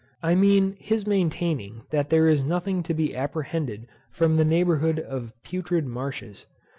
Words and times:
I 0.23 0.33
mean 0.33 0.77
his 0.79 1.05
maintaining, 1.05 1.83
that 1.91 2.09
there 2.09 2.27
is 2.27 2.41
nothing 2.41 2.81
to 2.81 2.93
be 2.95 3.15
apprehended 3.15 3.85
from 4.09 4.37
the 4.37 4.43
neighbourhood 4.43 4.99
of 4.99 5.31
putrid 5.43 5.85
marshes. 5.85 6.47